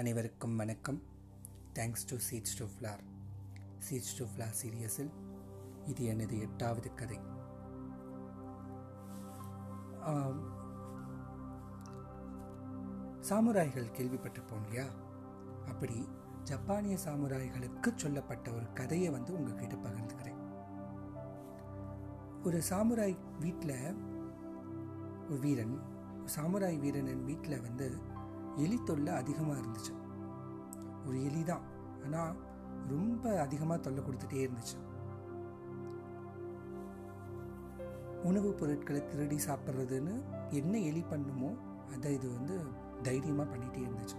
[0.00, 1.02] அனைவருக்கும் வணக்கம்.
[1.74, 3.00] Thanks to seeds to flower
[3.78, 5.10] seeds to flower சீரியஸில்
[5.86, 7.18] இது எனது எட்டாவது கதை.
[10.00, 10.40] ஆம்,
[13.20, 14.84] சாமுராய்கள் கேள்விப்பட்டிருப்போம் இல்லையா?
[15.68, 16.08] அப்படி
[16.44, 20.38] ஜப்பானிய சாமுராய்களுக்கு சொல்லப்பட்ட ஒரு கதையை வந்து உங்ககிட்ட பகிர்ந்துக்கிறேன்.
[22.44, 23.94] ஒரு சாமுராய் வீட்டில்
[25.28, 25.80] ஒரு வீரன்
[26.36, 28.09] சாமுராய் வீரனின் வீட்டில் வந்து
[28.60, 29.92] எலி தொல்லை அதிகமாக இருந்துச்சு.
[31.06, 31.64] ஒரு எலி தான்
[32.04, 32.36] ஆனால்
[32.88, 34.78] ரொம்ப அதிகமாக தொல்லை கொடுத்துட்டே இருந்துச்சு.
[38.22, 40.14] உணவுப் பொருட்களை திருடி சாப்பிட்றதுன்னு
[40.50, 41.50] என்ன எலி பண்ணுமோ
[41.94, 42.56] அதை இது வந்து
[43.02, 44.18] தைரியமாக பண்ணிகிட்டே இருந்துச்சு.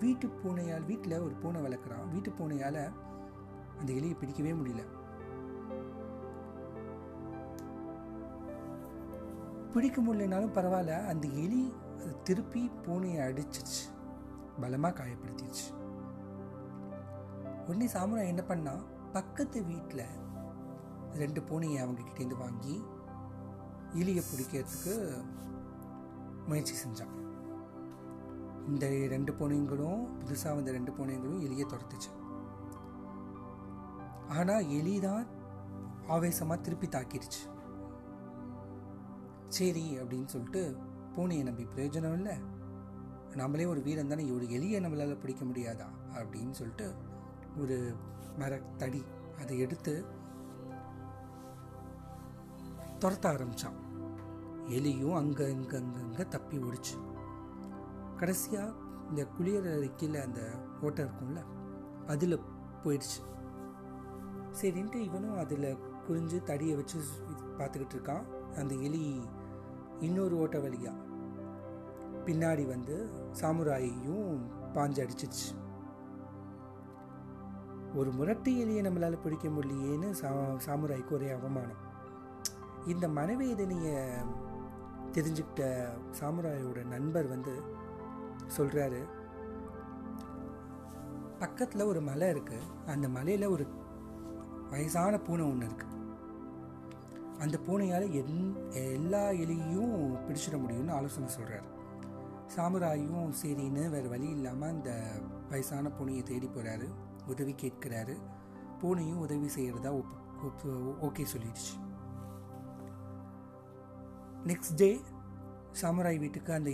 [0.00, 2.08] வீட்டு பூனையால் வீட்டில் ஒரு பூனை வளர்க்குறான்.
[2.12, 2.82] வீட்டு பூனையால்
[3.80, 4.82] அந்த எலியை பிடிக்கவே முடியல.
[9.72, 11.06] பிடிக்க முடியலனாலும் பரவாயில்ல.
[11.06, 13.84] அந்த எலி அது திருப்பி பூனையை அடிச்சிருச்சு.
[14.62, 15.66] பலமாக காயப்படுத்திடுச்சு
[17.66, 18.72] உடனே சாமுராய் என்ன பண்ணா
[19.16, 20.06] பக்கத்து வீட்டில்
[21.22, 22.74] ரெண்டு பூனையை அவங்க கிட்டேருந்து வாங்கி
[24.00, 24.94] எலியை பிடிக்கிறதுக்கு
[26.48, 27.14] முயற்சி செஞ்சான்.
[28.70, 32.10] இந்த ரெண்டு பூனைங்களும் புதுசாக வந்த ரெண்டு பூனைங்களும் எலியை துரத்துச்சு.
[34.38, 35.24] ஆனால் எலி தான்
[36.14, 37.42] ஆவேசமாக திருப்பி தாக்கிடுச்சு
[39.56, 40.62] சரி அப்படின்னு சொல்லிட்டு
[41.16, 42.36] பூனையை நம்பி பிரயோஜனம் இல்லை.
[43.40, 45.88] நம்மளே ஒரு வீரன் தானே ஒரு எலியை நம்மளால் பிடிக்க முடியாதா?
[46.20, 46.86] அப்படின்னு சொல்லிட்டு
[47.58, 47.76] ஒரு
[48.38, 49.00] மரத்தடி
[49.40, 49.92] அதை எடுத்து
[53.02, 53.78] துரத்த ஆரம்பித்தான்
[54.76, 56.96] எலியும் அங்கே இங்கே அங்கங்கே தப்பி ஓடிச்சு.
[58.16, 58.74] கடைசியாக
[59.08, 60.40] இந்த குளியல் கீழே அந்த
[60.82, 61.42] ஓட்டை இருக்கும்ல
[62.06, 62.36] அதில்
[62.84, 63.20] போயிடுச்சு.
[64.60, 65.68] சரின்ட்டு இவனும் அதில்
[66.06, 66.98] குறிஞ்சு தடியை வச்சு
[67.58, 68.24] பார்த்துக்கிட்டு இருக்கான்.
[68.60, 69.02] அந்த எலி
[70.00, 71.08] இன்னொரு ஓட்ட வழியாக
[72.26, 72.96] பின்னாடி வந்து
[73.40, 74.28] சாமுராயையும்
[74.74, 75.48] பாஞ்சு அடிச்சிச்சு.
[77.94, 80.30] ஒரு முரட்டு எலியை நம்மளால் பிடிக்க முடியலையேன்னு சா
[80.66, 81.80] சாமுராய்க்கு ஒரே அவமானம்.
[82.86, 83.94] இந்த மனவேதனையை
[85.14, 85.64] தெரிஞ்சுக்கிட்ட
[86.20, 87.54] சாமுராயோட நண்பர் வந்து
[88.56, 89.00] சொல்கிறாரு
[91.38, 93.66] பக்கத்தில் ஒரு மலை இருக்குது அந்த மலையில் ஒரு
[94.70, 95.89] வயசான பூனை ஒன்று இருக்குது
[97.44, 98.38] அந்த பூனையால் என்
[98.94, 99.94] எல்லா எலியும்
[100.26, 101.68] பிடிச்சிட முடியும்னு ஆலோசனை சொல்கிறார்
[102.54, 104.90] சாமுராயும் சரின்னு வேறு வழி இல்லாமல் அந்த
[105.50, 106.88] வயசான பூனையை தேடி போகிறாரு
[107.32, 108.14] உதவி கேட்கிறாரு.
[108.80, 110.66] பூனையும் உதவி செய்கிறதா ஒப்
[111.06, 111.74] ஓகே சொல்லிடுச்சு.
[114.50, 114.90] நெக்ஸ்ட் டே
[115.80, 116.70] சாமுராய் வீட்டுக்கு அந்த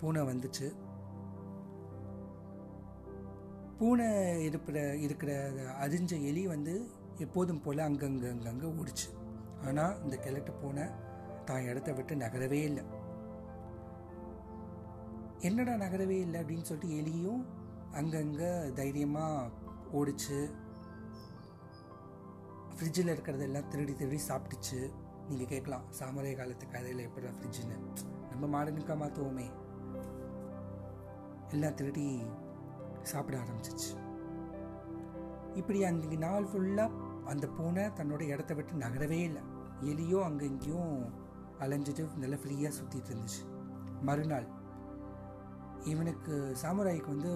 [0.00, 0.66] பூனை வந்துச்சு.
[3.78, 4.08] பூனை
[4.48, 5.32] இருக்கிற இருக்கிற
[5.84, 6.74] அரிஞ்ச எலி வந்து
[7.24, 9.08] எப்போதும் போல் அங்கங்கே அங்கங்கே ஓடிச்சு.
[9.64, 10.86] ஆனால் இந்த கிழட்டு பூனை
[11.48, 12.84] தான் இடத்த விட்டு நகரவே இல்லை.
[15.48, 17.42] என்னடா நகரவே இல்லை அப்படின்னு சொல்லிட்டு எலியும்
[18.00, 18.50] அங்கங்கே
[18.80, 19.50] தைரியமாக
[19.98, 20.38] ஓடிச்சு
[22.76, 24.80] ஃப்ரிட்ஜில் இருக்கிறதெல்லாம் திருடி திருடி சாப்பிட்டுச்சு.
[25.28, 27.78] நீங்கள் கேட்கலாம் சாமராய காலத்து கதையில் எப்படா ஃப்ரிட்ஜுன்னு
[28.30, 29.46] நம்ம மாடனுக்காக மாற்றுவோமே
[31.54, 32.06] எல்லாம் திருடி
[33.12, 33.90] சாப்பிட ஆரம்பிச்சிச்சு.
[35.60, 39.42] இப்படி அன்றைக்கி நாள் ஃபுல்லாக அந்த பூனை தன்னோட இடத்த விட்டு நகரவே இல்லை.
[39.90, 40.92] எலியோ அங்கே இங்கேயும்
[41.64, 43.42] அலைஞ்சிட்டு நல்லா ஃப்ரீயாக சுற்றிட்டு இருந்துச்சு.
[44.08, 44.46] மறுநாள்
[45.92, 47.32] இவனுக்கு சாமுராய்க்கு வந்து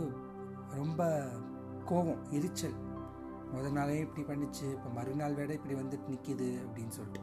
[0.80, 1.02] ரொம்ப
[1.90, 2.78] கோபம் எரிச்சல்.
[3.52, 7.22] முத நாளே இப்படி பண்ணிச்சு இப்போ மறுநாள் வேட இப்படி வந்துட்டு நிற்கிது அப்படின்னு சொல்லிட்டு.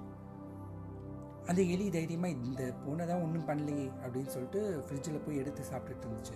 [1.49, 6.35] அந்த எலி தைரியமாக இந்த பூனை தான் ஒன்றும் பண்ணலையே அப்படின்னு சொல்லிட்டு ஃப்ரிட்ஜில் போய் எடுத்து சாப்பிட்டுட்டு இருந்துச்சு.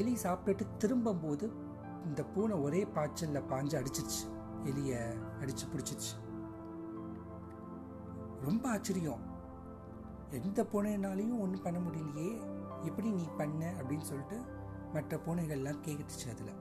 [0.00, 1.46] எலி சாப்பிட்டுட்டு திரும்பும்போது
[2.08, 4.22] இந்த பூனை ஒரே பாய்ச்சலில் பாஞ்சு அடிச்சிருச்சு.
[4.64, 5.00] எலியை
[5.40, 6.12] அடிச்சு பிடிச்சிச்சு.
[8.40, 9.22] ரொம்ப ஆச்சரியம்.
[10.30, 12.28] எந்த பூனைனாலையும் ஒன்றும் பண்ண முடியலையே.
[12.84, 14.38] எப்படி நீ பண்ண அப்படின்னு சொல்லிட்டு
[14.92, 16.60] மற்ற பூனைகள்லாம் கேட்டுச்சு அதில்.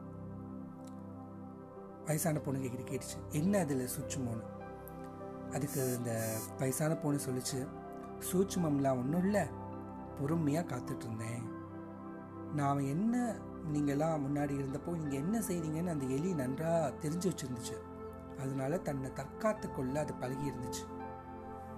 [2.05, 3.17] வயசான பூனை கிட்ட கேட்டுச்சு.
[3.31, 4.47] என்ன அதில் சூட்சுமோன்னு
[5.51, 6.11] அதுக்கு இந்த
[6.59, 7.67] வயசான பூனை சொல்லிச்சு
[8.31, 9.45] சூட்சுமம்லாம் ஒன்றும் இல்லை.
[10.19, 11.43] பொறுமையாக காத்துட்டு இருந்தேன்.
[12.53, 13.35] நான் என்ன
[13.73, 17.77] நீங்கள்லாம் முன்னாடி இருந்தப்போ நீங்கள் என்ன செய்கிறீங்கன்னு அந்த எலி நன்றாக தெரிஞ்சு வச்சுருந்துச்சு.
[18.41, 20.83] அதனால தன்னை தற்காத்து கொள்ள அது பழகி இருந்துச்சு.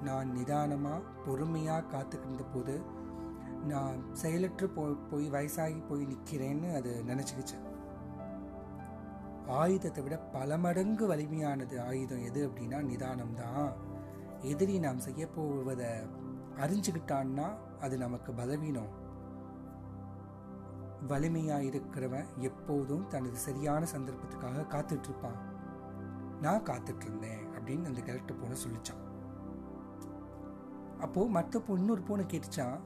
[0.02, 2.76] நான் நிதானமாக பொறுமையாக காத்துக்கிட்ட போது
[3.64, 7.58] நான் செயலற்று போய் போய் வயசாகி போய் நிற்கிறேன்னு அது நினச்சிக்கிச்சு.
[9.60, 13.70] ஆயுதத்தை விட பல மடங்கு வலிமையானது ஆயுதம் எது அப்படின்னா நிதானம் தான்
[14.42, 15.92] எதிரி நாம் செய்ய போவதை
[16.64, 17.48] அறிஞ்சுக்கிட்டான்னா
[17.80, 18.92] அது நமக்கு பலவீனம்.
[21.08, 25.40] வலிமையாக இருக்கிறவன் எப்போதும் தனது சரியான சந்தர்ப்பத்துக்காக காத்துட்ருப்பான்
[26.46, 29.04] நான் காத்துட்டு இருந்தேன் அப்படின்னு அந்த கேரக்டர் பூனை சொல்லிச்சான்.
[31.06, 32.80] அப்போது மற்ற இன்னொரு பூனை கேட்டுச்சான்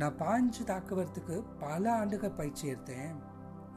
[0.00, 3.14] நான் பாஞ்சு தாக்குவதுக்கு பல ஆண்டுகள் பயிற்சி எடுத்தேன்.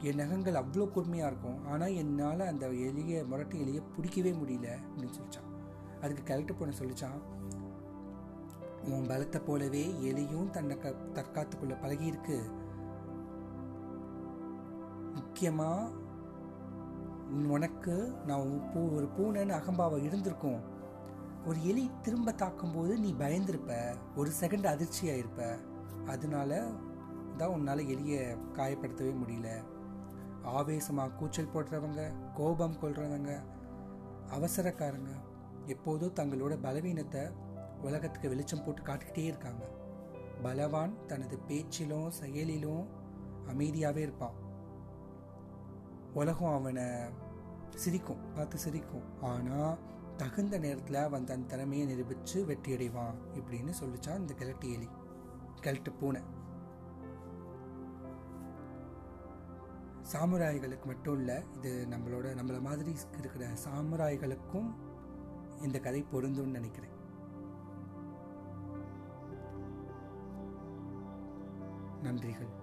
[0.08, 1.58] என் நகங்கள் அவ்வளோ கூர்மையாக இருக்கும்.
[1.72, 5.50] ஆனால் என்னால் அந்த எலியை முரட்டு எலியை பிடிக்கவே முடியல அப்படின்னு சொல்லிச்சான்.
[6.02, 7.20] அதுக்கு கலெக்டர் பொண்ணு சொல்லிச்சான்
[8.92, 12.38] உன் பலத்தை போலவே எலியும் தன்னை க தற்காத்துக்குள்ள பழகியிருக்கு.
[15.18, 15.90] முக்கியமாக
[17.32, 20.60] உனக்கு நான் பூ ஒரு பூனைன்னு அகம்பாவம் இருந்திருக்கும்.
[21.46, 23.96] ஒரு எலி திரும்ப தாக்கும்போது நீ பயந்திருப்ப.
[24.16, 25.56] ஒரு செகண்ட் அதிர்ச்சியாக இருப்ப
[26.06, 26.66] அதனால
[27.36, 29.64] தான் உன்னால் எலியை காயப்படுத்தவே முடியல.
[30.42, 33.42] ஆவேசமாக கூச்சல் போடுறவங்க கோபம் கொள்றவங்க
[34.30, 35.10] அவசரக்காரங்க
[35.66, 37.30] எப்போதும் தங்களோட பலவீனத்தை
[37.82, 39.64] உலகத்துக்கு வெளிச்சம் போட்டு காட்டிக்கிட்டே இருக்காங்க.
[40.42, 42.86] பலவான் தனது பேச்சிலும் செயலிலும்
[43.48, 44.34] அமைதியாகவே இருப்பான்.
[46.14, 46.84] உலகம் அவனை
[47.74, 49.20] சிரிக்கும் பார்த்து சிரிக்கும்.
[49.20, 49.78] ஆனால்
[50.16, 54.88] தகுந்த நேரத்தில் அவன் தன் திறமையை நிரூபித்து வெற்றியடைவான் இப்படின்னு சொல்லிச்சான் இந்த கிழட்டு எலி.
[55.60, 56.20] கிழட்டு பூனை.
[60.12, 64.74] சாமுராய்களுக்கு மட்டும் இல்லை இது நம்மளோட நம்மளை மாதிரி இருக்கிற சாமுராய்களுக்கும்
[65.62, 66.90] இந்த கதை பொருந்தும்னு நினைக்கிறேன்.
[72.02, 72.61] நன்றிகள்.